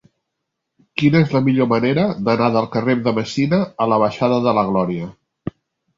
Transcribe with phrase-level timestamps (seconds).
[1.01, 4.65] Quina és la millor manera d'anar del carrer de Messina a la baixada de la
[4.71, 5.15] Glòria?